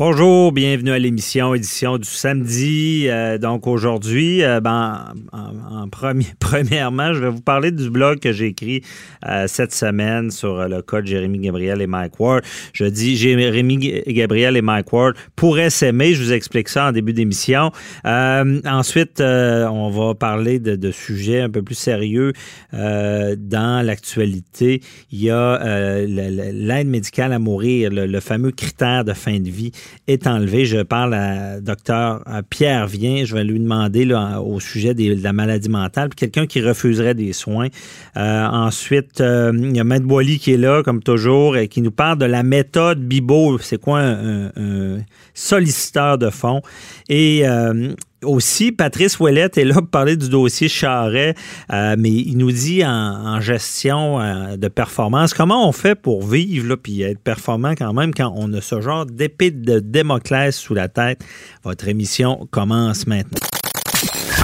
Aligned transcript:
Bonjour, 0.00 0.50
bienvenue 0.50 0.92
à 0.92 0.98
l'émission 0.98 1.54
édition 1.54 1.98
du 1.98 2.08
samedi. 2.08 3.04
Euh, 3.10 3.36
donc 3.36 3.66
aujourd'hui, 3.66 4.42
euh, 4.42 4.58
ben, 4.58 5.12
en, 5.30 5.90
premier, 5.90 6.24
premièrement, 6.40 7.12
je 7.12 7.20
vais 7.20 7.28
vous 7.28 7.42
parler 7.42 7.70
du 7.70 7.90
blog 7.90 8.18
que 8.18 8.32
j'ai 8.32 8.46
écrit 8.46 8.82
euh, 9.28 9.44
cette 9.46 9.74
semaine 9.74 10.30
sur 10.30 10.66
le 10.66 10.80
cas 10.80 11.02
de 11.02 11.06
Jérémy 11.06 11.40
Gabriel 11.40 11.82
et 11.82 11.86
Mike 11.86 12.18
Ward. 12.18 12.42
Je 12.72 12.86
dis 12.86 13.14
Jérémy 13.14 14.02
Gabriel 14.06 14.56
et 14.56 14.62
Mike 14.62 14.90
Ward 14.90 15.16
pourraient 15.36 15.68
s'aimer. 15.68 16.14
Je 16.14 16.22
vous 16.22 16.32
explique 16.32 16.70
ça 16.70 16.86
en 16.86 16.92
début 16.92 17.12
d'émission. 17.12 17.70
ensuite, 18.02 19.20
on 19.20 19.90
va 19.90 20.14
parler 20.14 20.60
de, 20.60 20.90
sujets 20.92 21.42
un 21.42 21.50
peu 21.50 21.60
plus 21.60 21.74
sérieux 21.74 22.32
dans 22.72 23.84
l'actualité. 23.84 24.80
Il 25.12 25.22
y 25.22 25.28
a 25.28 25.58
l'aide 26.06 26.88
médicale 26.88 27.34
à 27.34 27.38
mourir, 27.38 27.90
le 27.92 28.20
fameux 28.20 28.50
critère 28.50 29.04
de 29.04 29.12
fin 29.12 29.38
de 29.38 29.50
vie 29.50 29.72
est 30.06 30.26
enlevé. 30.26 30.64
Je 30.64 30.82
parle 30.82 31.14
à 31.14 31.60
docteur 31.60 32.22
Pierre 32.48 32.86
Vien. 32.86 33.24
Je 33.24 33.34
vais 33.34 33.44
lui 33.44 33.60
demander 33.60 34.12
au 34.14 34.60
sujet 34.60 34.94
de 34.94 35.22
la 35.22 35.32
maladie 35.32 35.68
mentale. 35.68 36.10
Quelqu'un 36.14 36.46
qui 36.46 36.60
refuserait 36.60 37.14
des 37.14 37.32
soins. 37.32 37.68
Euh, 38.16 38.46
ensuite, 38.46 39.20
euh, 39.20 39.52
il 39.54 39.76
y 39.76 39.80
a 39.80 39.84
Maître 39.84 40.06
Boily 40.06 40.38
qui 40.38 40.52
est 40.52 40.56
là, 40.56 40.82
comme 40.82 41.02
toujours, 41.02 41.56
et 41.56 41.68
qui 41.68 41.82
nous 41.82 41.90
parle 41.90 42.18
de 42.18 42.26
la 42.26 42.42
méthode 42.42 43.00
Bibo. 43.00 43.58
C'est 43.58 43.80
quoi 43.80 44.00
un, 44.00 44.98
solliciteur 45.34 46.18
de 46.18 46.30
fonds? 46.30 46.62
Et 47.08 47.42
euh, 47.46 47.94
aussi, 48.24 48.72
Patrice 48.72 49.18
Ouellette 49.18 49.58
est 49.58 49.64
là 49.64 49.74
pour 49.74 49.88
parler 49.88 50.16
du 50.16 50.28
dossier 50.28 50.68
Charret, 50.68 51.34
euh, 51.72 51.96
mais 51.98 52.10
il 52.10 52.36
nous 52.36 52.52
dit 52.52 52.84
en, 52.84 53.40
gestion 53.40 54.20
euh, 54.20 54.56
de 54.56 54.68
performance, 54.68 55.34
comment 55.34 55.66
on 55.68 55.72
fait 55.72 55.94
pour 55.94 56.26
vivre 56.26 56.68
là, 56.68 56.76
puis 56.76 57.02
être 57.02 57.20
performant 57.20 57.74
quand 57.76 57.92
même 57.92 58.12
quand 58.14 58.32
on 58.36 58.52
a 58.52 58.60
ce 58.60 58.80
genre 58.80 59.06
d'épée 59.06 59.50
de 59.50 59.78
Démoclès 59.78 60.54
sous 60.54 60.74
la 60.74 60.88
tête. 60.88 61.24
Votre 61.64 61.88
émission 61.88 62.46
commence 62.50 63.06
maintenant. 63.06 63.38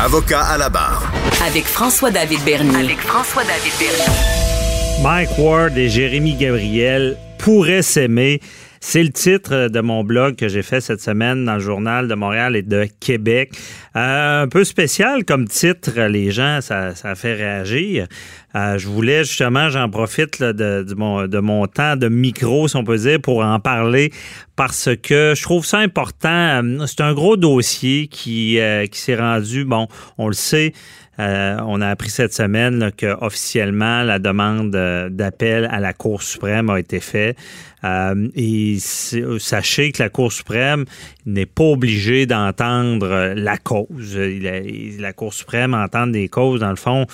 Avocat 0.00 0.42
à 0.42 0.58
la 0.58 0.68
barre. 0.68 1.12
Avec 1.46 1.64
François-David 1.64 2.40
Bernier. 2.44 2.76
Avec 2.76 2.98
François-David 2.98 3.72
Bernier. 3.78 5.02
Mike 5.02 5.38
Ward 5.38 5.76
et 5.76 5.88
Jérémy 5.88 6.34
Gabriel 6.34 7.16
pourraient 7.38 7.82
s'aimer. 7.82 8.40
C'est 8.80 9.02
le 9.02 9.08
titre 9.08 9.68
de 9.68 9.80
mon 9.80 10.04
blog 10.04 10.36
que 10.36 10.48
j'ai 10.48 10.62
fait 10.62 10.80
cette 10.80 11.00
semaine 11.00 11.44
dans 11.44 11.54
le 11.54 11.60
journal 11.60 12.06
de 12.06 12.14
Montréal 12.14 12.54
et 12.54 12.62
de 12.62 12.86
Québec. 13.00 13.50
Euh, 13.96 14.42
un 14.42 14.48
peu 14.48 14.62
spécial 14.62 15.24
comme 15.24 15.48
titre, 15.48 16.00
les 16.02 16.30
gens, 16.30 16.60
ça, 16.60 16.94
ça 16.94 17.14
fait 17.14 17.34
réagir. 17.34 18.06
Euh, 18.54 18.78
je 18.78 18.86
voulais 18.86 19.24
justement, 19.24 19.70
j'en 19.70 19.88
profite 19.90 20.40
de, 20.42 20.94
mon, 20.94 21.26
de 21.26 21.38
mon 21.38 21.66
temps 21.66 21.96
de 21.96 22.08
micro, 22.08 22.68
si 22.68 22.76
on 22.76 22.84
peut 22.84 22.98
dire, 22.98 23.20
pour 23.20 23.42
en 23.42 23.58
parler 23.58 24.12
parce 24.54 24.88
que 25.02 25.34
je 25.36 25.42
trouve 25.42 25.66
ça 25.66 25.78
important. 25.78 26.28
Euh, 26.62 26.86
c'est 26.86 27.00
un 27.00 27.12
gros 27.12 27.36
dossier 27.36 28.06
qui, 28.06 28.58
qui 28.90 29.00
s'est 29.00 29.16
rendu, 29.16 29.64
bon, 29.64 29.88
on 30.16 30.28
le 30.28 30.34
sait, 30.34 30.72
euh, 31.18 31.56
on 31.66 31.80
a 31.80 31.88
appris 31.88 32.10
cette 32.10 32.34
semaine 32.34 32.90
que 32.96 33.16
officiellement 33.22 34.02
la 34.02 34.18
demande 34.18 34.74
euh, 34.74 35.08
d'appel 35.08 35.68
à 35.70 35.80
la 35.80 35.92
Cour 35.92 36.22
suprême 36.22 36.68
a 36.70 36.78
été 36.78 37.00
faite. 37.00 37.36
Euh, 37.84 38.28
et 38.34 38.78
sachez 38.80 39.92
que 39.92 40.02
la 40.02 40.08
Cour 40.08 40.32
suprême 40.32 40.84
n'est 41.24 41.46
pas 41.46 41.64
obligée 41.64 42.26
d'entendre 42.26 43.34
la 43.34 43.56
cause. 43.58 44.16
La, 44.16 45.12
Cour 45.12 45.32
suprême 45.32 45.72
entend 45.72 46.06
des 46.06 46.28
causes, 46.28 46.60
dans 46.60 46.70
le 46.70 46.76
fond, 46.76 47.06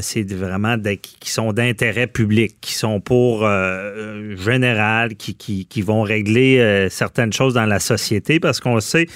c'est 0.00 0.30
vraiment 0.32 0.76
qui 0.78 1.30
sont 1.30 1.52
d'intérêt 1.52 2.06
public, 2.06 2.56
qui 2.60 2.74
sont 2.74 3.00
pour 3.00 3.48
général, 4.36 5.14
qui, 5.14 5.36
qui, 5.36 5.82
vont 5.82 6.02
régler 6.02 6.88
certaines 6.90 7.32
choses 7.32 7.54
dans 7.54 7.66
la 7.66 7.78
société, 7.78 8.40
parce 8.40 8.60
qu'on 8.60 8.80
sait, 8.80 9.06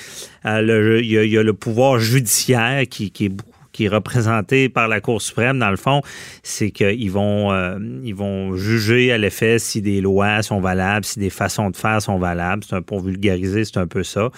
il 0.44 1.04
y, 1.04 1.38
a 1.38 1.42
le 1.42 1.54
pouvoir 1.54 1.98
judiciaire 1.98 2.84
qui, 2.88 3.10
qui 3.10 3.24
est 3.26 3.30
beaucoup 3.30 3.61
qui 3.72 3.86
est 3.86 3.88
représenté 3.88 4.68
par 4.68 4.86
la 4.86 5.00
Cour 5.00 5.20
suprême, 5.22 5.58
dans 5.58 5.70
le 5.70 5.76
fond, 5.76 6.02
c'est 6.42 6.70
qu'ils 6.70 7.10
vont, 7.10 7.52
euh, 7.52 7.78
vont 8.14 8.54
juger 8.54 9.12
à 9.12 9.18
l'effet 9.18 9.58
si 9.58 9.80
des 9.80 10.00
lois 10.00 10.42
sont 10.42 10.60
valables, 10.60 11.04
si 11.04 11.18
des 11.18 11.30
façons 11.30 11.70
de 11.70 11.76
faire 11.76 12.00
sont 12.02 12.18
valables. 12.18 12.62
C'est 12.68 12.76
un, 12.76 12.82
pour 12.82 13.00
vulgariser, 13.00 13.64
c'est 13.64 13.78
un 13.78 13.86
peu 13.86 14.02
ça. 14.02 14.28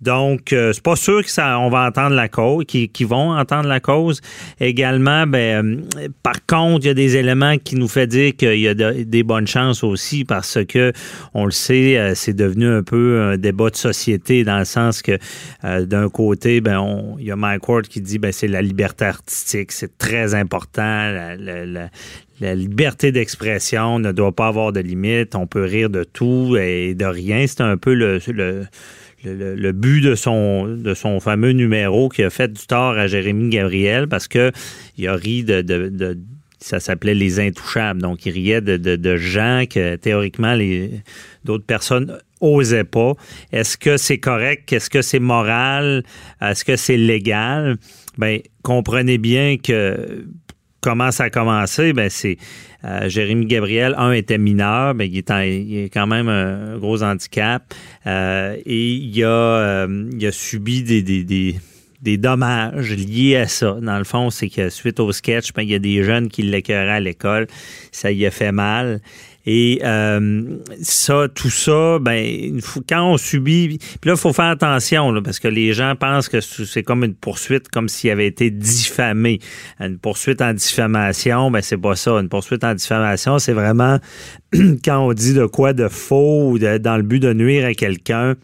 Donc, 0.00 0.52
euh, 0.52 0.72
c'est 0.72 0.82
pas 0.82 0.96
sûr 0.96 1.22
que 1.22 1.30
ça, 1.30 1.58
on 1.60 1.70
va 1.70 1.86
entendre 1.86 2.16
la 2.16 2.28
cause, 2.28 2.64
qu'ils 2.64 3.06
vont 3.06 3.32
entendre 3.32 3.68
la 3.68 3.80
cause. 3.80 4.20
Également, 4.58 5.26
ben, 5.26 5.84
euh, 5.96 6.08
par 6.22 6.44
contre, 6.46 6.84
il 6.84 6.88
y 6.88 6.90
a 6.90 6.94
des 6.94 7.16
éléments 7.16 7.56
qui 7.58 7.76
nous 7.76 7.88
fait 7.88 8.08
dire 8.08 8.34
qu'il 8.36 8.58
y 8.58 8.68
a 8.68 8.74
des 8.74 9.22
bonnes 9.22 9.46
chances 9.46 9.84
aussi 9.84 10.24
parce 10.24 10.58
que, 10.64 10.92
on 11.34 11.44
le 11.44 11.50
sait, 11.52 12.12
c'est 12.14 12.34
devenu 12.34 12.66
un 12.66 12.82
peu 12.82 13.20
un 13.20 13.36
débat 13.36 13.70
de 13.70 13.76
société 13.76 14.42
dans 14.42 14.58
le 14.58 14.64
sens 14.64 15.02
que, 15.02 15.18
d'un 15.62 16.08
côté, 16.08 16.60
ben, 16.60 17.16
il 17.18 17.26
y 17.26 17.30
a 17.30 17.36
Mike 17.36 17.68
Ward 17.68 17.86
qui 17.86 18.00
dit, 18.00 18.18
ben, 18.18 18.32
c'est 18.32 18.48
la 18.48 18.62
liberté 18.62 18.79
liberté 18.80 19.04
artistique, 19.04 19.72
c'est 19.72 19.98
très 19.98 20.34
important. 20.34 21.12
La, 22.40 22.54
liberté 22.54 23.12
d'expression 23.12 23.98
ne 23.98 24.12
doit 24.12 24.32
pas 24.32 24.46
avoir 24.46 24.72
de 24.72 24.80
limite. 24.80 25.34
On 25.34 25.46
peut 25.46 25.64
rire 25.64 25.90
de 25.90 26.02
tout 26.02 26.56
et 26.58 26.94
de 26.94 27.04
rien. 27.04 27.46
C'est 27.46 27.60
un 27.60 27.76
peu 27.76 27.92
le, 27.92 28.18
le, 29.22 29.72
but 29.72 30.00
de 30.00 30.14
son, 30.14 30.66
de 30.66 30.94
son 30.94 31.20
fameux 31.20 31.52
numéro 31.52 32.08
qui 32.08 32.22
a 32.22 32.30
fait 32.30 32.50
du 32.50 32.66
tort 32.66 32.96
à 32.96 33.06
Jérémy 33.06 33.50
Gabriel 33.50 34.08
parce 34.08 34.28
que 34.28 34.50
il 34.96 35.06
a 35.08 35.14
ri 35.14 35.44
de, 35.44 35.60
de, 35.60 36.18
ça 36.60 36.80
s'appelait 36.80 37.14
les 37.14 37.40
intouchables. 37.40 38.00
Donc, 38.00 38.24
il 38.24 38.32
riait 38.32 38.60
de, 38.62 38.76
de, 38.76 39.16
gens 39.16 39.64
que 39.68 39.96
théoriquement 39.96 40.54
les 40.54 41.02
d'autres 41.44 41.66
personnes 41.66 42.18
osaient 42.40 42.84
pas. 42.84 43.14
Est-ce 43.52 43.76
que 43.76 43.96
c'est 43.96 44.18
correct? 44.18 44.72
Est-ce 44.72 44.88
que 44.88 45.02
c'est 45.02 45.18
moral? 45.18 46.04
Est-ce 46.40 46.64
que 46.64 46.76
c'est 46.76 46.96
légal? 46.96 47.76
Ben 48.20 48.40
comprenez 48.62 49.16
bien 49.16 49.56
que 49.56 50.26
comment 50.82 51.10
ça 51.10 51.24
a 51.24 51.30
commencé, 51.30 51.92
ben 51.94 52.10
c'est 52.10 52.36
euh, 52.84 53.08
Jérémy 53.08 53.46
Gabriel, 53.46 53.94
un 53.96 54.12
était 54.12 54.38
mineur, 54.38 54.94
mais 54.94 55.08
ben, 55.08 55.42
il, 55.42 55.76
est 55.76 55.90
quand 55.92 56.06
même 56.06 56.28
un 56.28 56.78
gros 56.78 57.02
handicap 57.02 57.62
euh, 58.06 58.56
et 58.64 58.88
il 58.92 59.24
a, 59.24 59.28
euh, 59.28 60.10
il 60.12 60.26
a 60.26 60.32
subi 60.32 60.82
des, 60.82 61.02
des, 61.02 61.24
des, 61.24 61.56
des, 62.00 62.16
dommages 62.16 62.92
liés 62.94 63.36
à 63.36 63.48
ça. 63.48 63.76
Dans 63.82 63.98
le 63.98 64.04
fond, 64.04 64.30
c'est 64.30 64.48
que 64.48 64.70
suite 64.70 65.00
au 65.00 65.12
sketch, 65.12 65.52
ben, 65.52 65.62
il 65.62 65.70
y 65.70 65.74
a 65.74 65.78
des 65.78 66.02
jeunes 66.04 66.28
qui 66.28 66.42
l'écœuraient 66.42 66.90
à 66.90 67.00
l'école, 67.00 67.46
ça 67.92 68.12
y 68.12 68.24
a 68.24 68.30
fait 68.30 68.52
mal. 68.52 69.00
Et 69.46 69.80
euh, 69.82 70.58
ça, 70.82 71.28
tout 71.34 71.50
ça, 71.50 71.98
ben, 71.98 72.60
quand 72.88 73.12
on 73.12 73.16
subit, 73.16 73.78
puis 73.78 74.08
là, 74.08 74.12
il 74.12 74.18
faut 74.18 74.32
faire 74.32 74.46
attention, 74.46 75.22
parce 75.22 75.38
que 75.38 75.48
les 75.48 75.72
gens 75.72 75.94
pensent 75.96 76.28
que 76.28 76.40
c'est 76.40 76.82
comme 76.82 77.04
une 77.04 77.14
poursuite, 77.14 77.68
comme 77.68 77.88
s'il 77.88 78.10
avait 78.10 78.26
été 78.26 78.50
diffamé. 78.50 79.38
Une 79.78 79.98
poursuite 79.98 80.42
en 80.42 80.52
diffamation, 80.52 81.50
ben, 81.50 81.62
c'est 81.62 81.78
pas 81.78 81.96
ça. 81.96 82.12
Une 82.12 82.28
poursuite 82.28 82.64
en 82.64 82.74
diffamation, 82.74 83.38
c'est 83.38 83.54
vraiment 83.54 83.98
quand 84.84 84.98
on 84.98 85.12
dit 85.12 85.34
de 85.34 85.46
quoi 85.46 85.72
de 85.72 85.88
faux 85.88 86.50
ou 86.50 86.58
dans 86.58 86.96
le 86.96 87.02
but 87.02 87.20
de 87.20 87.32
nuire 87.32 87.66
à 87.66 87.74
quelqu'un 87.74 88.36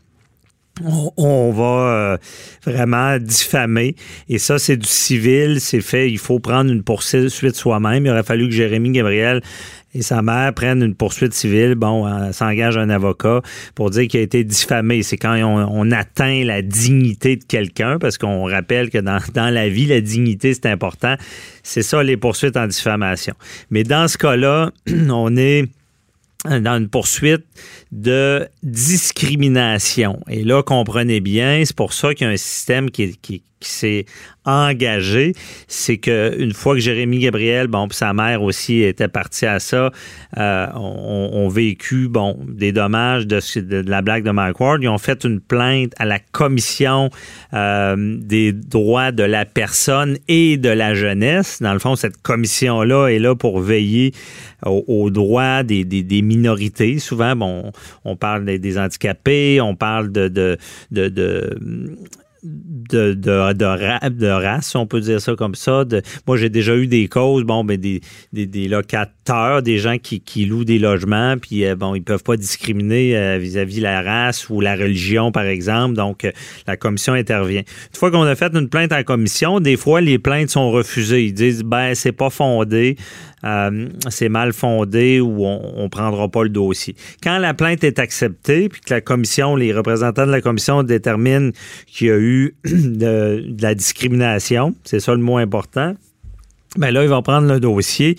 on, 0.84 1.52
va 1.52 1.64
euh, 1.64 2.16
vraiment 2.64 3.18
diffamer. 3.18 3.96
Et 4.28 4.38
ça, 4.38 4.58
c'est 4.58 4.76
du 4.76 4.88
civil, 4.88 5.60
c'est 5.60 5.80
fait. 5.80 6.10
Il 6.10 6.18
faut 6.18 6.38
prendre 6.38 6.70
une 6.70 6.82
poursuite 6.82 7.30
soi-même. 7.54 8.04
Il 8.04 8.10
aurait 8.10 8.22
fallu 8.22 8.48
que 8.48 8.54
Jérémy 8.54 8.90
Gabriel 8.90 9.40
et 9.94 10.02
sa 10.02 10.20
mère 10.20 10.52
prennent 10.52 10.82
une 10.82 10.94
poursuite 10.94 11.32
civile, 11.32 11.74
bon, 11.74 12.06
euh, 12.06 12.30
s'engage 12.32 12.76
un 12.76 12.90
avocat 12.90 13.40
pour 13.74 13.88
dire 13.88 14.06
qu'il 14.08 14.20
a 14.20 14.22
été 14.22 14.44
diffamé. 14.44 15.02
C'est 15.02 15.16
quand 15.16 15.34
on, 15.42 15.90
atteint 15.90 16.44
la 16.44 16.60
dignité 16.60 17.36
de 17.36 17.44
quelqu'un, 17.44 17.98
parce 17.98 18.18
qu'on 18.18 18.44
rappelle 18.44 18.90
que 18.90 18.98
dans, 18.98 19.18
dans 19.32 19.48
la 19.48 19.70
vie, 19.70 19.86
la 19.86 20.02
dignité, 20.02 20.52
c'est 20.52 20.66
important. 20.66 21.14
C'est 21.62 21.82
ça, 21.82 22.02
les 22.02 22.18
poursuites 22.18 22.58
en 22.58 22.66
diffamation. 22.66 23.32
Mais 23.70 23.84
dans 23.84 24.06
ce 24.08 24.18
cas-là, 24.18 24.70
on 25.10 25.34
est 25.36 25.64
dans 26.44 26.78
une 26.78 26.88
poursuite 26.88 27.44
de 27.92 28.48
discrimination. 28.62 30.20
Et 30.28 30.44
là, 30.44 30.62
comprenez 30.62 31.20
bien, 31.20 31.62
c'est 31.64 31.76
pour 31.76 31.92
ça 31.92 32.14
qu'il 32.14 32.26
y 32.26 32.30
a 32.30 32.32
un 32.32 32.36
système 32.36 32.90
qui, 32.90 33.42
qui 33.60 33.70
s'est 33.70 34.06
engagé, 34.44 35.32
c'est 35.66 35.96
que 35.96 36.34
une 36.38 36.52
fois 36.52 36.74
que 36.74 36.80
Jérémy 36.80 37.18
Gabriel, 37.18 37.66
bon, 37.66 37.88
puis 37.88 37.96
sa 37.96 38.12
mère 38.12 38.42
aussi 38.42 38.82
était 38.82 39.08
partie 39.08 39.46
à 39.46 39.58
ça, 39.58 39.90
euh, 40.36 40.66
ont, 40.74 41.48
vécu 41.48 42.08
bon 42.08 42.38
des 42.46 42.72
dommages 42.72 43.26
de, 43.26 43.40
de, 43.60 43.88
la 43.88 44.02
blague 44.02 44.24
de 44.24 44.30
Mike 44.30 44.60
Ward. 44.60 44.82
Ils 44.82 44.88
ont 44.88 44.98
fait 44.98 45.24
une 45.24 45.40
plainte 45.40 45.92
à 45.98 46.04
la 46.04 46.18
commission 46.18 47.10
euh, 47.54 48.16
des 48.20 48.52
droits 48.52 49.10
de 49.10 49.22
la 49.22 49.44
personne 49.44 50.18
et 50.28 50.56
de 50.58 50.68
la 50.68 50.94
jeunesse. 50.94 51.62
Dans 51.62 51.72
le 51.72 51.78
fond, 51.78 51.96
cette 51.96 52.20
commission-là 52.20 53.08
est 53.08 53.18
là 53.18 53.34
pour 53.34 53.60
veiller 53.60 54.12
aux, 54.64 55.10
droits 55.10 55.62
des, 55.62 55.84
des, 55.84 56.02
des, 56.02 56.22
minorités. 56.22 56.98
Souvent, 56.98 57.36
bon, 57.36 57.72
on 58.04 58.16
parle 58.16 58.44
des, 58.44 58.78
handicapés, 58.78 59.60
on 59.60 59.76
parle 59.76 60.10
de, 60.10 60.28
de, 60.28 60.58
de 60.90 61.58
de, 62.46 64.26
race, 64.26 64.74
on 64.74 64.86
peut 64.86 65.00
dire 65.00 65.20
ça 65.20 65.34
comme 65.34 65.54
ça. 65.54 65.84
moi, 66.26 66.36
j'ai 66.36 66.48
déjà 66.48 66.76
eu 66.76 66.86
des 66.86 67.08
causes, 67.08 67.44
bon, 67.44 67.64
ben, 67.64 67.76
des, 67.76 68.00
des, 68.32 68.68
locateurs, 68.68 69.62
des 69.62 69.78
gens 69.78 69.98
qui, 69.98 70.20
qui, 70.20 70.46
louent 70.46 70.64
des 70.64 70.78
logements, 70.78 71.36
puis 71.38 71.64
euh, 71.64 71.74
bon, 71.74 71.94
ils 71.94 72.02
peuvent 72.02 72.22
pas 72.22 72.36
discriminer 72.36 73.16
euh, 73.16 73.38
vis-à-vis 73.38 73.80
la 73.80 74.02
race 74.02 74.48
ou 74.48 74.60
la 74.60 74.74
religion, 74.74 75.32
par 75.32 75.44
exemple. 75.44 75.94
Donc, 75.94 76.24
euh, 76.24 76.32
la 76.66 76.76
commission 76.76 77.12
intervient. 77.14 77.60
Une 77.60 77.98
fois 77.98 78.10
qu'on 78.10 78.22
a 78.22 78.34
fait 78.34 78.54
une 78.54 78.68
plainte 78.68 78.92
en 78.92 79.02
commission, 79.02 79.60
des 79.60 79.76
fois, 79.76 80.00
les 80.00 80.18
plaintes 80.18 80.50
sont 80.50 80.70
refusées. 80.70 81.24
Ils 81.24 81.34
disent, 81.34 81.62
ben, 81.62 81.94
c'est 81.94 82.12
pas 82.12 82.30
fondé. 82.30 82.96
C'est 83.42 84.28
mal 84.28 84.52
fondé 84.52 85.20
ou 85.20 85.44
on 85.44 85.84
ne 85.84 85.88
prendra 85.88 86.28
pas 86.28 86.42
le 86.42 86.48
dossier. 86.48 86.96
Quand 87.22 87.38
la 87.38 87.54
plainte 87.54 87.84
est 87.84 87.98
acceptée, 87.98 88.68
puis 88.68 88.80
que 88.80 88.92
la 88.92 89.00
commission, 89.00 89.56
les 89.56 89.72
représentants 89.72 90.26
de 90.26 90.32
la 90.32 90.40
commission 90.40 90.82
déterminent 90.82 91.52
qu'il 91.86 92.06
y 92.08 92.10
a 92.10 92.18
eu 92.18 92.54
de, 92.64 93.44
la 93.60 93.74
discrimination, 93.74 94.74
c'est 94.84 95.00
ça 95.00 95.12
le 95.12 95.20
mot 95.20 95.36
important, 95.36 95.94
bien 96.76 96.90
là, 96.90 97.02
ils 97.02 97.08
vont 97.08 97.22
prendre 97.22 97.52
le 97.52 97.60
dossier. 97.60 98.16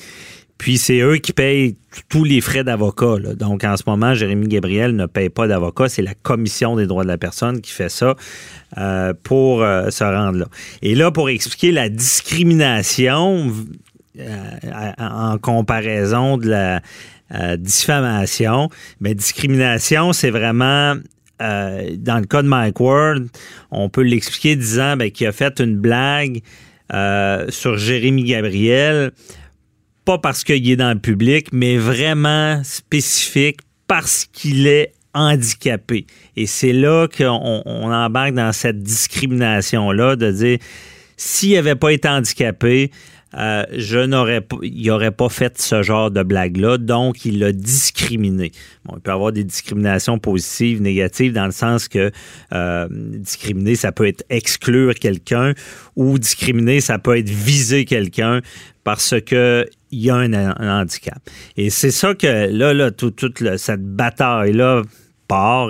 Puis 0.58 0.78
c'est 0.78 1.00
eux 1.02 1.18
qui 1.18 1.34
payent 1.34 1.78
tous 2.10 2.24
les 2.24 2.42
frais 2.42 2.64
d'avocat. 2.64 3.18
Donc 3.38 3.64
en 3.64 3.78
ce 3.78 3.84
moment, 3.86 4.14
Jérémy 4.14 4.48
Gabriel 4.48 4.96
ne 4.96 5.06
paye 5.06 5.30
pas 5.30 5.48
d'avocat. 5.48 5.88
C'est 5.88 6.02
la 6.02 6.16
Commission 6.16 6.76
des 6.76 6.88
droits 6.88 7.04
de 7.04 7.08
la 7.08 7.18
personne 7.18 7.62
qui 7.62 7.72
fait 7.72 7.90
ça 7.90 8.16
euh, 8.78 9.14
pour 9.24 9.62
euh, 9.62 9.90
se 9.92 10.04
rendre 10.04 10.40
là. 10.40 10.46
Et 10.82 10.96
là, 10.96 11.12
pour 11.12 11.30
expliquer 11.30 11.72
la 11.72 11.90
discrimination 11.90 13.50
euh, 13.50 13.52
en 14.98 15.38
comparaison 15.38 16.38
de 16.38 16.50
la 16.50 16.82
diffamation, 17.58 18.70
mais 19.00 19.14
discrimination, 19.14 20.14
c'est 20.14 20.30
vraiment 20.30 20.96
euh, 21.42 21.96
dans 21.98 22.18
le 22.18 22.26
cas 22.26 22.42
de 22.42 22.48
Mike 22.48 22.80
Ward, 22.80 23.28
on 23.70 23.90
peut 23.90 24.02
l'expliquer 24.02 24.56
disant 24.56 24.98
ben, 24.98 25.12
qu'il 25.12 25.28
a 25.28 25.32
fait 25.32 25.60
une 25.60 25.78
blague 25.78 26.42
euh, 26.94 27.46
sur 27.50 27.78
Jérémy 27.78 28.24
Gabriel, 28.24 29.12
pas 30.04 30.18
parce 30.18 30.44
qu'il 30.44 30.68
est 30.70 30.76
dans 30.76 30.94
le 30.94 31.00
public, 31.00 31.50
mais 31.52 31.78
vraiment 31.78 32.64
spécifique 32.64 33.60
parce 33.88 34.26
qu'il 34.26 34.68
est 34.68 34.94
handicapé. 35.14 36.08
Et 36.36 36.48
c'est 36.48 36.74
là 36.74 37.08
qu'on 37.08 37.62
on 37.66 37.92
embarque 37.92 38.34
dans 38.34 38.52
cette 38.52 38.82
discrimination-là 38.82 40.16
de 40.16 40.32
dire 40.32 40.58
s'il 41.18 41.54
n'avait 41.54 41.76
pas 41.76 41.92
été 41.92 42.08
handicapé, 42.08 42.92
euh, 43.34 43.64
je 43.74 44.00
n'aurais 44.00 44.42
pas, 44.42 44.58
il 44.62 44.88
n'aurait 44.88 45.12
pas 45.12 45.30
fait 45.30 45.60
ce 45.60 45.84
genre 45.84 46.12
de 46.12 46.24
blague-là, 46.24 46.78
donc 46.78 47.26
il 47.26 47.40
l'a 47.40 47.52
discriminé. 47.52 48.52
Bon, 48.86 48.96
il 48.98 49.02
peut 49.02 49.12
y 49.12 49.14
avoir 49.14 49.32
des 49.32 49.44
discriminations 49.44 50.18
positives, 50.18 50.82
négatives, 50.82 51.34
dans 51.34 51.46
le 51.46 51.52
sens 51.52 51.88
que 51.88 52.12
euh, 52.54 52.88
discriminer, 52.92 53.76
ça 53.76 53.92
peut 53.92 54.08
être 54.08 54.24
exclure 54.30 54.96
quelqu'un, 54.96 55.54
ou 55.96 56.18
discriminer, 56.20 56.80
ça 56.80 57.00
peut 57.00 57.18
être 57.18 57.30
viser 57.30 57.86
quelqu'un 57.86 58.42
parce 58.84 59.16
que 59.20 59.66
il 59.92 60.00
y 60.00 60.10
a 60.10 60.16
un, 60.16 60.82
handicap. 60.82 61.20
Et 61.56 61.70
c'est 61.70 61.92
ça 61.92 62.14
que 62.14 62.50
là, 62.52 62.74
là, 62.74 62.92
toute 62.92 63.58
cette 63.58 63.84
bataille-là 63.84 64.84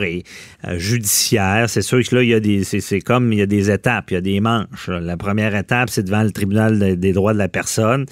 et 0.02 0.24
euh, 0.66 0.78
judiciaire. 0.78 1.70
C'est 1.70 1.82
sûr 1.82 2.02
que 2.04 2.16
là, 2.16 2.24
il 2.24 2.30
y 2.30 2.34
a 2.34 2.40
des, 2.40 2.64
c'est, 2.64 3.02
comme 3.02 3.34
il 3.34 3.40
y 3.40 3.42
a 3.42 3.46
des 3.46 3.72
étapes, 3.72 4.12
il 4.12 4.16
y 4.16 4.18
a 4.18 4.22
des 4.22 4.40
manches. 4.40 4.90
La 4.90 5.18
première 5.18 5.56
étape, 5.56 5.90
c'est 5.90 6.04
devant 6.04 6.24
le 6.24 6.32
tribunal 6.32 6.98
des 6.98 7.14
droits 7.14 7.34
de 7.34 7.40
la 7.40 7.48
personne 7.48 8.06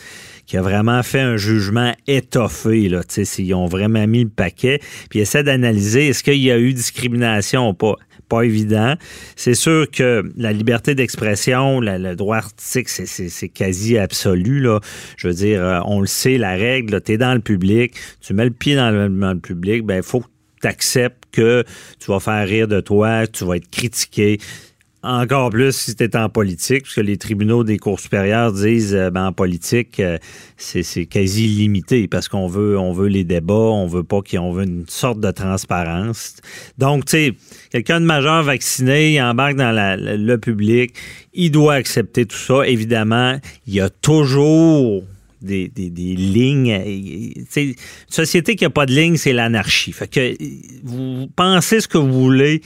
qui 0.46 0.58
a 0.58 0.62
vraiment 0.62 1.02
fait 1.02 1.22
un 1.22 1.38
jugement 1.38 1.94
étoffé, 2.08 2.88
là, 2.88 3.02
s'ils 3.08 3.54
ont 3.56 3.66
vraiment 3.66 4.06
mis 4.06 4.24
le 4.24 4.30
paquet, 4.30 4.80
puis 5.10 5.20
essaie 5.20 5.44
d'analyser 5.44 6.10
est-ce 6.10 6.24
qu'il 6.24 6.38
y 6.38 6.52
a 6.52 6.60
eu 6.60 6.72
discrimination 6.72 7.70
ou 7.70 7.74
pas 7.74 7.96
pas 8.28 8.44
évident. 8.44 8.96
C'est 9.36 9.54
sûr 9.54 9.90
que 9.90 10.24
la 10.36 10.52
liberté 10.52 10.96
d'expression, 10.96 11.80
le 11.80 12.16
droit 12.16 12.38
artistique, 12.38 12.90
c'est 12.90 13.50
quasi 13.50 13.98
absolu. 13.98 14.60
Là. 14.60 14.80
Je 15.18 15.28
veux 15.28 15.34
dire, 15.34 15.64
euh, 15.64 15.80
on 15.86 16.02
le 16.02 16.08
sait, 16.08 16.38
la 16.38 16.56
règle, 16.56 17.02
tu 17.02 17.14
es 17.14 17.18
dans 17.18 17.34
le 17.34 17.40
public, 17.40 17.94
tu 18.22 18.34
mets 18.34 18.46
le 18.46 18.52
pied 18.52 18.76
dans 18.76 18.92
le, 18.92 19.40
public, 19.40 19.84
ben 19.86 19.98
il 19.98 20.04
faut 20.04 20.22
que 20.22 20.28
acceptes 20.64 21.26
que 21.32 21.64
tu 22.00 22.12
vas 22.12 22.20
faire 22.20 22.48
rire 22.48 22.68
de 22.68 22.80
toi, 22.80 23.28
tu 23.28 23.46
vas 23.46 23.58
être 23.58 23.70
critiqué. 23.70 24.40
Encore 25.08 25.52
plus 25.52 25.76
si 25.76 25.96
tu 25.96 26.04
es 26.04 26.18
en 26.18 26.30
politique, 26.30 26.82
parce 26.82 26.96
que 26.96 27.02
les 27.02 27.18
tribunaux 27.18 27.64
des 27.64 27.78
cours 27.78 28.00
supérieures 28.00 28.52
disent 28.52 28.96
euh, 28.96 29.12
ben, 29.12 29.28
en 29.28 29.34
politique, 29.34 30.00
euh, 30.00 30.18
c'est 30.58 31.06
quasi 31.06 31.48
limité 31.48 32.08
parce 32.08 32.28
qu'on 32.28 32.48
veut, 32.48 32.76
on 32.80 32.92
veut 32.92 33.08
les 33.08 33.24
débats, 33.24 33.54
on 33.54 33.86
veut 33.86 34.04
pas 34.04 34.22
qu'on 34.24 34.52
veut 34.52 34.64
une 34.64 34.86
sorte 34.88 35.20
de 35.20 35.30
transparence. 35.30 36.38
Donc, 36.80 37.06
tu 37.06 37.12
sais, 37.12 37.34
quelqu'un 37.70 38.02
de 38.02 38.06
majeur 38.08 38.42
vacciné, 38.42 39.14
il 39.14 39.22
embarque 39.22 39.58
dans 39.58 39.72
le 39.72 40.36
public, 40.38 40.96
il 41.36 41.52
doit 41.52 41.76
accepter 41.76 42.26
tout 42.26 42.36
ça. 42.36 42.68
Évidemment, 42.68 43.38
il 43.68 43.76
y 43.76 43.82
a 43.82 43.92
toujours 43.92 45.04
des, 45.46 45.70
des, 45.70 46.16
lignes. 46.16 46.82
Une 47.56 47.76
société 48.08 48.56
qui 48.56 48.64
n'a 48.64 48.70
pas 48.70 48.86
de 48.86 48.94
ligne, 48.94 49.18
c'est 49.18 49.34
l'anarchie. 49.34 49.92
Fait 49.92 50.08
que 50.08 50.36
vous 50.84 51.28
pensez 51.36 51.80
ce 51.80 51.88
que 51.88 51.98
vous 51.98 52.12
voulez 52.12 52.62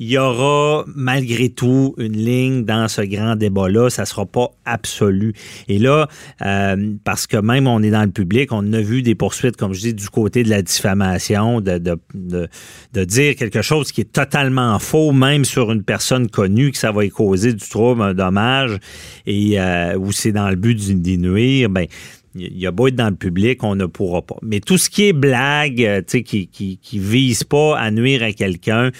il 0.00 0.10
y 0.10 0.18
aura 0.18 0.84
malgré 0.94 1.50
tout 1.50 1.94
une 1.98 2.16
ligne 2.16 2.64
dans 2.64 2.88
ce 2.88 3.02
grand 3.02 3.36
débat-là. 3.36 3.90
Ça 3.90 4.02
ne 4.02 4.06
sera 4.06 4.26
pas 4.26 4.48
absolu. 4.64 5.34
Et 5.68 5.78
là, 5.78 6.08
euh, 6.42 6.94
parce 7.04 7.26
que 7.26 7.36
même 7.36 7.66
on 7.66 7.82
est 7.82 7.90
dans 7.90 8.02
le 8.02 8.10
public, 8.10 8.50
on 8.52 8.72
a 8.72 8.80
vu 8.80 9.02
des 9.02 9.14
poursuites, 9.14 9.56
comme 9.56 9.72
je 9.72 9.80
dis, 9.80 9.94
du 9.94 10.08
côté 10.08 10.42
de 10.42 10.50
la 10.50 10.62
diffamation, 10.62 11.60
de, 11.60 11.78
de, 11.78 11.98
de, 12.14 13.04
dire 13.04 13.36
quelque 13.36 13.62
chose 13.62 13.92
qui 13.92 14.00
est 14.00 14.12
totalement 14.12 14.78
faux, 14.78 15.12
même 15.12 15.44
sur 15.44 15.70
une 15.70 15.84
personne 15.84 16.28
connue, 16.28 16.72
que 16.72 16.78
ça 16.78 16.90
va 16.90 17.06
causer 17.08 17.52
du 17.52 17.68
trouble, 17.68 18.02
un 18.02 18.14
dommage, 18.14 18.78
et 19.26 19.60
euh, 19.60 19.96
où 19.96 20.10
c'est 20.10 20.32
dans 20.32 20.48
le 20.48 20.56
but 20.56 20.74
d'y 20.74 21.18
nuire. 21.18 21.68
Ben, 21.68 21.86
il 22.34 22.58
y 22.58 22.66
a 22.66 22.70
beau 22.70 22.88
être 22.88 22.96
dans 22.96 23.10
le 23.10 23.16
public, 23.16 23.62
on 23.62 23.76
ne 23.76 23.86
pourra 23.86 24.22
pas. 24.22 24.36
Mais 24.42 24.60
tout 24.60 24.78
ce 24.78 24.90
qui 24.90 25.08
est 25.08 25.12
blague, 25.12 25.82
euh, 25.82 26.00
tu 26.00 26.18
sais, 26.18 26.22
qui, 26.22 26.48
qui, 26.48 26.78
qui 26.78 26.98
vise 26.98 27.44
pas 27.44 27.78
à 27.78 27.90
nuire 27.90 28.22
à 28.22 28.32
quelqu'un, 28.32 28.90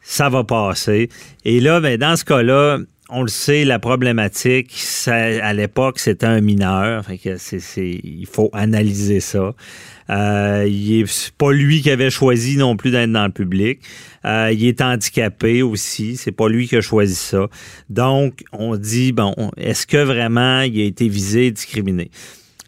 ça 0.00 0.28
va 0.28 0.44
passer. 0.44 1.08
Et 1.44 1.60
là, 1.60 1.80
ben, 1.80 1.98
dans 1.98 2.16
ce 2.16 2.24
cas-là, 2.24 2.78
on 3.10 3.22
le 3.22 3.28
sait, 3.28 3.64
la 3.64 3.78
problématique, 3.78 4.74
à 5.06 5.54
l'époque, 5.54 5.98
c'était 5.98 6.26
un 6.26 6.40
mineur. 6.40 7.04
Il 7.10 8.26
faut 8.30 8.50
analyser 8.52 9.20
ça. 9.20 9.54
Euh, 10.10 10.66
il 10.68 11.06
pas 11.36 11.52
lui 11.52 11.82
qui 11.82 11.90
avait 11.90 12.10
choisi 12.10 12.56
non 12.56 12.76
plus 12.76 12.90
d'être 12.90 13.10
dans 13.12 13.26
le 13.26 13.32
public. 13.32 13.80
Euh, 14.24 14.50
il 14.52 14.64
est 14.66 14.80
handicapé 14.80 15.62
aussi. 15.62 16.16
C'est 16.16 16.32
pas 16.32 16.48
lui 16.48 16.68
qui 16.68 16.76
a 16.76 16.80
choisi 16.80 17.14
ça. 17.14 17.48
Donc, 17.88 18.44
on 18.52 18.76
dit, 18.76 19.12
bon, 19.12 19.34
est-ce 19.56 19.86
que 19.86 20.02
vraiment 20.02 20.60
il 20.62 20.80
a 20.80 20.84
été 20.84 21.08
visé 21.08 21.46
et 21.46 21.50
discriminé? 21.50 22.10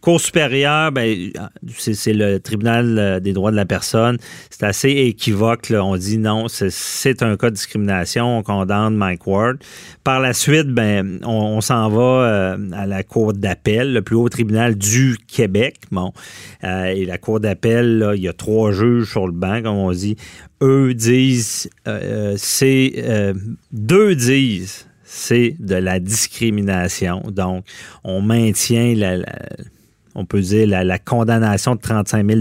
Cour 0.00 0.18
supérieure, 0.18 0.92
ben, 0.92 1.30
c'est 1.76 2.14
le 2.14 2.38
tribunal 2.40 2.98
euh, 2.98 3.20
des 3.20 3.34
droits 3.34 3.50
de 3.50 3.56
la 3.56 3.66
personne. 3.66 4.16
C'est 4.48 4.64
assez 4.64 4.88
équivoque. 4.88 5.70
On 5.70 5.96
dit 5.96 6.16
non, 6.16 6.46
c'est 6.48 7.22
un 7.22 7.36
cas 7.36 7.50
de 7.50 7.56
discrimination. 7.56 8.38
On 8.38 8.42
condamne 8.42 8.96
Mike 8.96 9.26
Ward. 9.26 9.58
Par 10.02 10.20
la 10.20 10.32
suite, 10.32 10.68
ben, 10.68 11.20
on, 11.24 11.60
s'en 11.60 11.90
va 11.90 12.00
euh, 12.00 12.70
à 12.72 12.86
la 12.86 13.02
Cour 13.02 13.34
d'appel, 13.34 13.92
le 13.92 14.00
plus 14.00 14.16
haut 14.16 14.30
tribunal 14.30 14.74
du 14.76 15.18
Québec. 15.28 15.76
Bon, 15.90 16.12
euh, 16.64 16.86
et 16.86 17.04
la 17.04 17.18
Cour 17.18 17.40
d'appel, 17.40 18.12
il 18.16 18.22
y 18.22 18.28
a 18.28 18.32
trois 18.32 18.72
juges 18.72 19.10
sur 19.10 19.26
le 19.26 19.34
banc, 19.34 19.60
comme 19.62 19.76
on 19.76 19.92
dit. 19.92 20.16
Eux 20.62 20.94
disent, 20.94 21.68
c'est 22.36 23.34
deux 23.72 24.14
disent 24.14 24.86
c'est 25.04 25.56
de 25.58 25.74
la 25.74 25.98
discrimination. 25.98 27.22
Donc, 27.32 27.64
on 28.04 28.20
maintient 28.22 28.94
la, 28.94 29.16
on 30.14 30.24
peut 30.24 30.40
dire, 30.40 30.66
la, 30.66 30.98
condamnation 30.98 31.74
de 31.74 31.80
35 31.80 32.26
000 32.26 32.40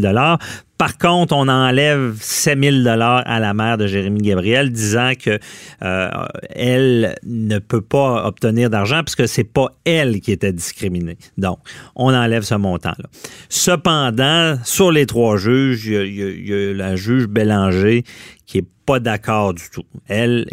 par 0.80 0.98
contre, 0.98 1.36
on 1.36 1.50
enlève 1.50 2.16
7 2.22 2.58
000 2.64 2.88
à 2.88 3.40
la 3.42 3.54
mère 3.54 3.78
de 3.78 3.86
Jérémy 3.86 4.22
Gabriel, 4.22 4.72
disant 4.72 5.12
que 5.22 5.38
euh, 5.82 6.10
elle 6.52 7.16
ne 7.26 7.60
peut 7.60 7.82
pas 7.82 8.26
obtenir 8.26 8.70
d'argent 8.70 9.04
puisque 9.04 9.28
c'est 9.28 9.44
pas 9.44 9.76
elle 9.84 10.22
qui 10.22 10.32
était 10.32 10.54
discriminée. 10.54 11.18
Donc, 11.38 11.60
on 11.98 12.14
enlève 12.14 12.44
ce 12.44 12.56
montant-là. 12.56 13.10
Cependant, 13.50 14.58
sur 14.64 14.90
les 14.94 15.06
trois 15.06 15.36
juges, 15.36 15.86
il 15.86 16.48
y 16.48 16.54
a, 16.54 16.74
la 16.74 16.96
juge 16.96 17.28
Bélanger 17.28 18.06
qui 18.46 18.60
est 18.60 18.68
pas 18.86 19.02
d'accord 19.02 19.54
du 19.54 19.70
tout. 19.70 19.84
Elle, 20.08 20.46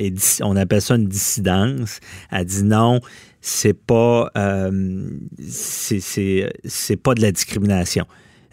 on 0.43 0.57
appelle 0.57 0.83
ça 0.83 0.97
une 0.97 1.07
dissidence. 1.07 2.01
Elle 2.33 2.47
dit 2.47 2.65
non, 2.65 3.01
c'est 3.49 3.75
pas, 3.75 4.29
euh, 4.37 5.09
c'est 5.49 6.97
pas 7.01 7.15
de 7.15 7.23
la 7.23 7.31
discrimination. 7.31 8.05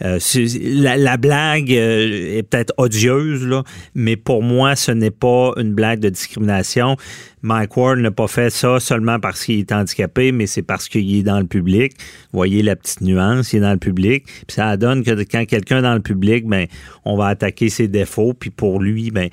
Euh, 0.04 0.20
la, 0.62 1.18
blague 1.18 1.72
euh, 1.72 2.38
est 2.38 2.44
peut-être 2.44 2.74
odieuse, 2.78 3.48
mais 3.96 4.18
pour 4.18 4.44
moi, 4.44 4.76
ce 4.76 4.92
n'est 4.92 5.12
pas 5.12 5.54
une 5.58 5.74
blague 5.74 6.00
de 6.00 6.10
discrimination. 6.10 6.98
Mike 7.42 7.76
Ward 7.78 8.00
n'a 8.00 8.12
pas 8.12 8.28
fait 8.28 8.50
ça 8.50 8.80
seulement 8.80 9.20
parce 9.20 9.46
qu'il 9.46 9.60
est 9.60 9.72
handicapé, 9.72 10.32
mais 10.32 10.48
c'est 10.48 10.62
parce 10.62 10.90
qu'il 10.90 11.16
est 11.16 11.24
dans 11.24 11.40
le 11.40 11.46
public. 11.46 11.94
Vous 12.32 12.38
voyez 12.38 12.64
la 12.64 12.76
petite 12.76 13.02
nuance, 13.02 13.54
il 13.54 13.58
est 13.58 13.60
dans 13.62 13.72
le 13.72 13.78
public. 13.78 14.26
Puis 14.26 14.56
ça 14.56 14.76
donne 14.78 15.04
que 15.04 15.12
quand 15.24 15.46
quelqu'un 15.46 15.80
est 15.80 15.84
dans 15.84 15.96
le 15.96 16.02
public, 16.02 16.46
ben, 16.48 16.68
on 17.06 17.18
va 17.18 17.28
attaquer 17.28 17.70
ses 17.70 17.88
défauts. 17.88 18.34
Puis 18.34 18.50
pour 18.50 18.82
lui, 18.82 19.12
ben, 19.12 19.30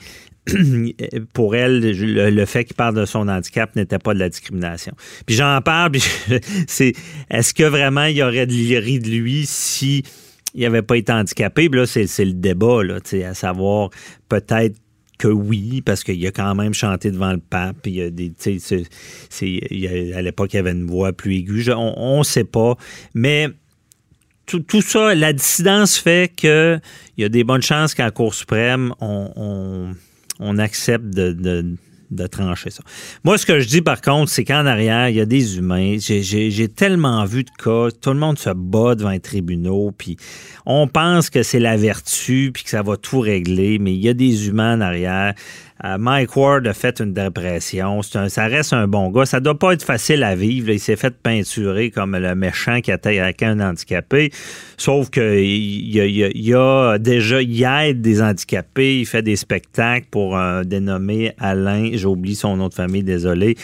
pour 1.32 1.54
elle, 1.54 1.80
le, 1.80 2.44
fait 2.46 2.64
qu'il 2.64 2.76
parle 2.76 2.94
de 2.94 3.04
son 3.04 3.28
handicap 3.28 3.74
n'était 3.76 3.98
pas 3.98 4.14
de 4.14 4.18
la 4.18 4.28
discrimination. 4.28 4.92
Puis 5.26 5.36
j'en 5.36 5.60
parle, 5.62 5.92
c'est 6.66 6.92
est-ce 7.30 7.54
que 7.54 7.64
vraiment 7.64 8.04
il 8.04 8.16
y 8.16 8.22
aurait 8.22 8.46
de 8.46 8.52
l'iri 8.52 8.98
de 8.98 9.08
lui 9.08 9.46
si 9.46 10.04
il 10.54 10.62
n'avait 10.62 10.82
pas 10.82 10.96
été 10.96 11.12
handicapé? 11.12 11.68
Là, 11.68 11.86
c'est 11.86 12.24
le 12.24 12.32
débat, 12.32 12.82
là, 12.82 12.98
à 13.26 13.34
savoir 13.34 13.90
peut-être 14.28 14.76
que 15.18 15.28
oui, 15.28 15.82
parce 15.82 16.02
qu'il 16.02 16.26
a 16.26 16.32
quand 16.32 16.54
même 16.54 16.72
chanté 16.72 17.10
devant 17.10 17.32
le 17.32 17.40
pape. 17.40 17.86
Il 17.86 17.94
y 17.94 18.02
a 18.02 18.10
des, 18.10 18.32
à 20.14 20.22
l'époque, 20.22 20.54
il 20.54 20.56
y 20.56 20.58
avait 20.58 20.72
une 20.72 20.86
voix 20.86 21.12
plus 21.12 21.36
aiguë. 21.36 21.70
on 21.76 22.18
ne 22.18 22.24
sait 22.24 22.44
pas. 22.44 22.76
Mais 23.14 23.48
tout, 24.46 24.80
ça, 24.80 25.14
la 25.14 25.32
dissidence 25.32 25.98
fait 25.98 26.32
qu'il 26.34 26.80
y 27.18 27.24
a 27.24 27.28
des 27.28 27.44
bonnes 27.44 27.62
chances 27.62 27.96
la 27.96 28.10
Cour 28.10 28.34
suprême, 28.34 28.94
on 29.00 29.94
on 30.40 30.56
accepte 30.58 31.04
de, 31.04 31.76
trancher 32.26 32.70
ça. 32.70 32.82
Moi, 33.24 33.38
ce 33.38 33.46
que 33.46 33.60
je 33.60 33.68
dis 33.68 33.82
par 33.82 34.00
contre, 34.00 34.30
c'est 34.30 34.44
qu'en 34.44 34.66
arrière, 34.66 35.08
il 35.08 35.16
y 35.16 35.20
a 35.20 35.26
des 35.26 35.56
humains. 35.58 35.96
J'ai 35.98 36.68
tellement 36.68 37.24
vu 37.24 37.44
de 37.44 37.50
cas, 37.50 37.88
tout 38.00 38.10
le 38.10 38.18
monde 38.18 38.38
se 38.38 38.50
bat 38.50 38.94
devant 38.94 39.10
les 39.10 39.20
tribunaux, 39.20 39.92
puis 39.96 40.16
on 40.66 40.88
pense 40.88 41.30
que 41.30 41.42
c'est 41.42 41.60
la 41.60 41.76
vertu, 41.76 42.50
puis 42.52 42.64
que 42.64 42.70
ça 42.70 42.82
va 42.82 42.96
tout 42.96 43.20
régler, 43.20 43.78
mais 43.78 43.92
il 43.92 44.00
y 44.00 44.08
a 44.08 44.14
des 44.14 44.48
humains 44.48 44.76
en 44.78 44.80
arrière. 44.80 45.34
Euh, 45.84 45.96
Mike 45.98 46.36
Ward 46.36 46.66
a 46.66 46.74
fait 46.74 47.00
une 47.00 47.14
dépression. 47.14 48.02
ça 48.02 48.46
reste 48.46 48.72
un 48.72 48.86
bon 48.86 49.10
gars. 49.10 49.24
Ça 49.24 49.40
doit 49.40 49.58
pas 49.58 49.72
être 49.72 49.82
facile 49.82 50.22
à 50.24 50.34
vivre. 50.34 50.70
Il 50.70 50.80
s'est 50.80 50.96
fait 50.96 51.14
peinturer 51.14 51.90
comme 51.90 52.16
le 52.16 52.34
méchant 52.34 52.80
qui 52.80 52.92
attaque 52.92 53.42
un 53.42 53.60
handicapé. 53.60 54.30
Sauf 54.76 55.10
que 55.10 55.40
il, 55.40 56.54
a, 56.54 56.98
déjà, 56.98 57.42
il 57.42 57.62
aide 57.62 58.02
des 58.02 58.20
handicapés. 58.20 59.00
Il 59.00 59.06
fait 59.06 59.22
des 59.22 59.36
spectacles 59.36 60.06
pour 60.10 60.36
un 60.36 60.62
dénommé 60.64 61.32
Alain. 61.38 61.90
J'oublie 61.94 62.34
son 62.34 62.56
nom 62.56 62.68
de 62.68 62.74
famille, 62.74 63.02
désolé 63.02 63.56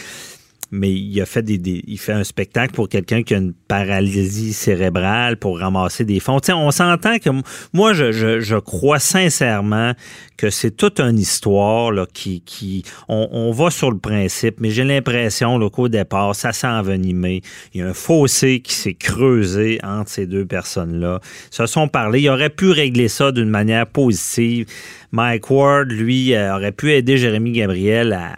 mais 0.71 0.91
il 0.91 1.21
a 1.21 1.25
fait 1.25 1.41
des, 1.41 1.83
il 1.87 1.97
fait 1.97 2.13
un 2.13 2.23
spectacle 2.23 2.73
pour 2.73 2.89
quelqu'un 2.89 3.23
qui 3.23 3.33
a 3.33 3.37
une 3.37 3.53
paralysie 3.53 4.53
cérébrale 4.53 5.37
pour 5.37 5.59
ramasser 5.59 6.03
des 6.03 6.19
fonds. 6.19 6.39
on 6.49 6.71
s'entend 6.71 7.19
que 7.19 7.29
moi 7.73 7.93
je, 7.93 8.11
je, 8.11 8.57
crois 8.57 8.99
sincèrement 8.99 9.93
que 10.35 10.49
c'est 10.49 10.71
toute 10.71 10.99
une 10.99 11.17
histoire 11.17 11.91
là, 11.91 12.05
qui, 12.11 12.41
qui 12.41 12.83
on, 13.07 13.29
on 13.31 13.51
va 13.51 13.69
sur 13.69 13.91
le 13.91 13.97
principe, 13.97 14.59
mais 14.59 14.69
j'ai 14.69 14.83
l'impression 14.83 15.57
qu'au 15.69 15.87
départ 15.87 16.35
ça 16.35 16.51
s'est 16.51 16.67
envenimé. 16.67 17.41
Il 17.73 17.81
y 17.81 17.83
a 17.83 17.87
un 17.87 17.93
fossé 17.93 18.59
qui 18.59 18.73
s'est 18.73 18.93
creusé 18.93 19.79
entre 19.83 20.09
ces 20.09 20.25
deux 20.25 20.45
personnes 20.45 20.99
là. 20.99 21.19
Ils 21.51 21.55
se 21.55 21.65
sont 21.65 21.87
parlé. 21.87 22.21
Il 22.21 22.29
aurait 22.29 22.49
pu 22.49 22.71
régler 22.71 23.07
ça 23.07 23.31
d'une 23.31 23.49
manière 23.49 23.87
positive. 23.87 24.65
Mike 25.11 25.49
Ward, 25.49 25.91
lui, 25.91 26.33
euh, 26.33 26.55
aurait 26.55 26.71
pu 26.71 26.91
aider 26.91 27.17
Jérémy 27.17 27.51
Gabriel 27.53 28.13
à 28.13 28.35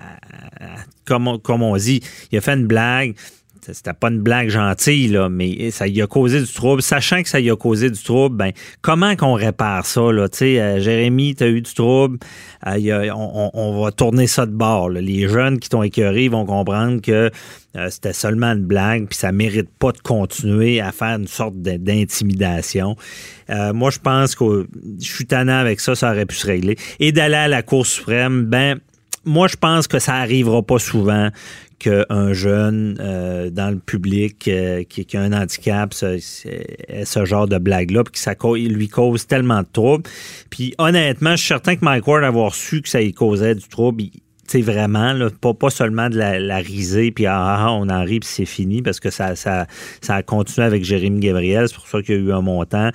comme, 1.10 1.64
on 1.64 1.78
dit, 1.78 2.02
il 2.32 2.38
a 2.38 2.42
fait 2.42 2.54
une 2.54 2.68
blague. 2.68 3.16
C'était 3.62 3.94
pas 3.94 4.10
une 4.10 4.22
blague 4.22 4.50
gentille, 4.50 5.10
là, 5.10 5.30
mais 5.30 5.70
ça 5.72 5.88
y 5.88 6.02
a 6.02 6.08
causé 6.08 6.40
du 6.40 6.52
trouble. 6.52 6.82
Sachant 6.82 7.22
que 7.22 7.30
ça 7.30 7.40
y 7.40 7.50
a 7.50 7.56
causé 7.56 7.90
du 7.90 8.02
trouble, 8.02 8.36
ben, 8.36 8.52
comment 8.82 9.16
qu'on 9.16 9.34
répare 9.34 9.86
ça, 9.86 10.12
là? 10.12 10.30
Tu 10.30 10.58
euh, 10.58 10.80
Jérémy, 10.80 11.36
t'as 11.36 11.48
eu 11.48 11.62
du 11.62 11.74
trouble, 11.74 12.20
euh, 12.66 13.10
on, 13.14 13.82
va 13.82 13.92
tourner 13.92 14.28
ça 14.28 14.46
de 14.46 14.52
bord. 14.52 14.90
Les 14.90 15.28
jeunes 15.28 15.60
qui 15.60 15.70
t'ont 15.70 15.84
écœuré 15.84 16.30
vont 16.30 16.46
comprendre 16.46 17.02
que 17.02 17.30
euh, 17.76 17.90
c'était 17.90 18.14
seulement 18.14 18.54
une 18.54 18.66
blague, 18.66 19.08
puis 19.08 19.18
ça 19.18 19.32
mérite 19.32 19.70
pas 19.78 19.92
de 19.92 20.00
continuer 20.00 20.80
à 20.80 20.92
faire 20.92 21.20
une 21.20 21.28
sorte 21.28 21.56
d'intimidation. 21.58 22.96
moi, 23.74 23.92
je 23.92 24.00
pense 24.00 24.36
que 24.36 24.68
je 25.00 25.06
suis 25.06 25.26
tannant 25.26 25.60
avec 25.60 25.80
ça, 25.80 25.96
ça 25.96 26.12
aurait 26.12 26.26
pu 26.26 26.36
se 26.36 26.48
régler. 26.48 26.78
Et 27.00 27.12
d'aller 27.12 27.36
à 27.36 27.48
la 27.48 27.62
Cour 27.62 27.86
suprême, 27.86 28.46
ben, 28.46 28.80
moi, 29.26 29.48
je 29.48 29.56
pense 29.56 29.88
que 29.88 30.00
ça 30.00 30.16
arrivera 30.16 30.62
pas 30.62 30.80
souvent 30.80 31.30
qu'un 31.80 32.34
jeune 32.34 32.98
euh, 33.00 33.50
dans 33.50 33.70
le 33.70 33.80
public 33.80 34.48
euh, 34.48 34.84
qui, 34.84 35.06
a 35.16 35.22
un 35.22 35.32
handicap 35.32 35.96
ait 36.04 37.06
ce 37.06 37.26
genre 37.26 37.48
de 37.48 37.58
blague-là, 37.58 38.04
puis 38.04 38.22
que 38.22 38.68
lui 38.68 38.90
cause 38.90 39.26
tellement 39.28 39.62
de 39.62 39.68
troubles. 39.72 40.04
Puis 40.50 40.76
honnêtement, 40.78 41.32
je 41.32 41.38
suis 41.38 41.48
certain 41.48 41.76
que 41.76 41.86
Mike 41.86 42.06
Ward, 42.06 42.24
avoir 42.24 42.54
su 42.54 42.82
que 42.82 42.90
ça 42.90 43.00
lui 43.00 43.14
causait 43.14 43.56
du 43.56 43.68
trouble, 43.68 44.04
c'est 44.46 44.62
vraiment, 44.62 45.16
pas, 45.40 45.70
seulement 45.70 46.10
de 46.10 46.18
la, 46.18 46.58
risée, 46.58 47.12
puis 47.12 47.28
ah, 47.28 47.58
ah, 47.60 47.72
on 47.72 47.88
en 47.88 48.04
rit, 48.04 48.22
c'est 48.24 48.46
fini, 48.46 48.82
parce 48.82 49.00
que 49.00 49.10
ça 49.10 49.34
a 50.08 50.24
continué 50.24 50.66
avec 50.66 50.84
Jérémy 50.84 51.20
Gabriel, 51.20 51.68
c'est 51.70 51.76
pour 51.76 51.88
ça 51.88 52.02
qu'il 52.02 52.16
y 52.16 52.18
a 52.18 52.22
eu 52.22 52.34
un 52.34 52.42
montant. 52.42 52.90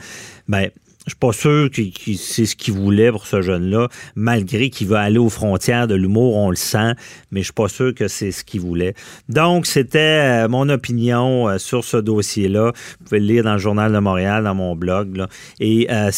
Ben, 0.49 0.69
je 1.07 1.11
suis 1.11 1.19
pas 1.19 1.33
sûr 1.33 1.71
que, 1.71 1.83
c'est 2.17 2.47
ce 2.47 2.57
qu'il 2.57 2.75
voulait 2.75 3.11
pour 3.11 3.27
ce 3.27 3.43
jeune-là, 3.43 3.89
malgré 4.15 4.71
qu'il 4.71 4.89
veut 4.89 4.97
aller 4.97 5.19
aux 5.19 5.29
frontières 5.29 5.87
de 5.87 5.95
l'humour, 5.95 6.37
on 6.37 6.51
le 6.51 6.57
sent, 6.57 6.95
mais 7.31 7.41
je 7.41 7.45
suis 7.45 7.53
pas 7.53 7.69
sûr 7.69 7.95
que 7.95 8.09
c'est 8.09 8.33
ce 8.33 8.45
qu'il 8.45 8.61
voulait. 8.61 8.95
Donc, 9.29 9.67
c'était 9.67 10.45
euh, 10.45 10.49
mon 10.49 10.69
opinion 10.69 11.49
euh, 11.49 11.59
sur 11.59 11.85
ce 11.85 11.99
dossier-là. 11.99 12.73
Vous 13.01 13.05
pouvez 13.05 13.21
le 13.21 13.27
lire 13.27 13.45
dans 13.45 13.53
le 13.53 13.59
Journal 13.59 13.93
de 13.93 13.99
Montréal, 13.99 14.45
dans 14.45 14.55
mon 14.55 14.75
blog. 14.75 15.27
Et 15.61 15.87
euh, 15.91 16.11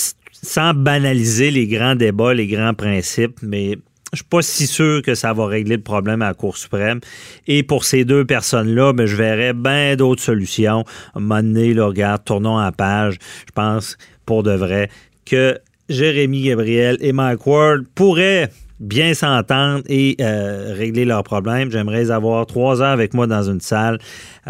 sans 0.43 0.75
banaliser 0.75 1.51
les 1.51 1.67
grands 1.67 1.97
débats, 1.97 2.35
les 2.35 2.47
grands 2.47 2.75
principes, 2.75 3.39
mais 3.43 3.79
je 4.13 4.19
suis 4.19 4.25
pas 4.25 4.41
si 4.41 4.69
sûr 4.69 5.03
que 5.03 5.15
ça 5.17 5.33
va 5.33 5.47
régler 5.47 5.77
le 5.77 5.83
problème 5.83 6.23
à 6.23 6.29
la 6.29 6.35
Cour 6.35 6.57
suprême. 6.57 7.01
Et 7.49 7.65
pour 7.65 7.85
ces 7.85 8.05
deux 8.05 8.25
personnes-là, 8.25 8.93
ben, 8.93 9.05
je 9.05 9.17
verrais 9.17 9.53
bien 9.53 9.97
d'autres 9.97 10.23
solutions. 10.23 10.85
À 11.15 11.19
un 11.19 11.21
moment 11.21 11.43
donné, 11.43 11.75
là, 11.75 11.87
regarde, 11.87 12.25
tournons 12.25 12.57
à 12.57 12.71
page. 12.71 13.19
Je 13.47 13.53
pense 13.53 13.99
pour 14.27 14.43
de 14.43 14.53
vrai, 14.53 14.91
que 15.25 15.59
Jérémy 15.89 16.43
Gabriel 16.43 16.99
et 17.01 17.13
Mike 17.13 17.47
Ward 17.47 17.85
pourraient 17.95 18.51
bien 18.81 19.15
s'entendre 19.15 19.83
et 19.89 20.17
euh, 20.21 20.75
régler 20.77 21.05
leurs 21.05 21.23
problèmes. 21.23 21.71
J'aimerais 21.71 22.11
avoir 22.11 22.47
trois 22.47 22.83
heures 22.83 22.91
avec 22.91 23.15
moi 23.15 23.27
dans 23.27 23.43
une 23.43 23.61
salle. 23.61 23.99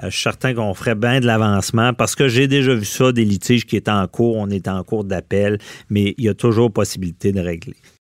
Euh, 0.03 0.07
je 0.07 0.11
suis 0.11 0.23
certain 0.23 0.55
qu'on 0.55 0.75
ferait 0.75 0.95
bien 0.95 1.21
de 1.21 1.27
l'avancement 1.27 1.93
parce 1.93 2.15
que 2.15 2.29
j'ai 2.29 2.49
déjà 2.49 2.75
vu 2.75 2.85
ça, 2.85 3.13
des 3.13 3.25
litiges 3.25 3.67
qui 3.67 3.77
étaient 3.77 3.91
en 3.91 4.07
cours, 4.09 4.37
on 4.37 4.49
est 4.49 4.67
en 4.69 4.83
cours 4.83 5.05
d'appel, 5.05 5.59
mais 5.91 6.15
il 6.19 6.25
y 6.25 6.29
a 6.29 6.35
toujours 6.35 6.73
possibilité 6.73 7.33
de 7.33 7.41
régler. 7.41 7.77